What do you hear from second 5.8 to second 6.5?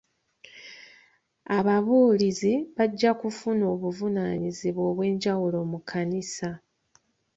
kkanisa.